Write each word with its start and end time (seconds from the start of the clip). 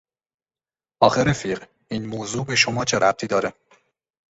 آخه 1.01 1.23
رفیق، 1.23 1.63
این 1.87 2.05
موضوع 2.05 2.45
به 2.45 2.55
شما 2.55 2.85
چه 2.85 2.97
ربطی 2.99 3.27
داره! 3.27 3.53